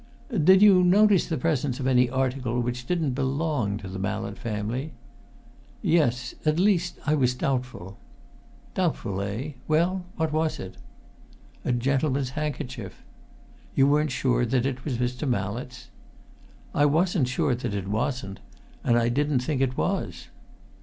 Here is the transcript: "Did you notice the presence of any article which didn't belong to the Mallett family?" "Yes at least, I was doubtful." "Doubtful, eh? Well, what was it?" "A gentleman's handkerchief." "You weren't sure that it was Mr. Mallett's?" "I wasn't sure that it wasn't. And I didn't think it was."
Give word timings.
"Did 0.43 0.63
you 0.63 0.83
notice 0.83 1.27
the 1.27 1.37
presence 1.37 1.79
of 1.79 1.85
any 1.85 2.09
article 2.09 2.59
which 2.59 2.87
didn't 2.87 3.11
belong 3.11 3.77
to 3.77 3.87
the 3.87 3.99
Mallett 3.99 4.35
family?" 4.35 4.93
"Yes 5.83 6.33
at 6.43 6.57
least, 6.57 6.97
I 7.05 7.13
was 7.13 7.35
doubtful." 7.35 7.99
"Doubtful, 8.73 9.21
eh? 9.21 9.51
Well, 9.67 10.03
what 10.15 10.33
was 10.33 10.57
it?" 10.59 10.77
"A 11.63 11.71
gentleman's 11.71 12.31
handkerchief." 12.31 13.03
"You 13.75 13.85
weren't 13.85 14.09
sure 14.09 14.43
that 14.43 14.65
it 14.65 14.83
was 14.85 14.97
Mr. 14.97 15.29
Mallett's?" 15.29 15.89
"I 16.73 16.87
wasn't 16.87 17.27
sure 17.27 17.53
that 17.53 17.75
it 17.75 17.87
wasn't. 17.87 18.39
And 18.83 18.97
I 18.97 19.07
didn't 19.07 19.41
think 19.41 19.61
it 19.61 19.77
was." 19.77 20.29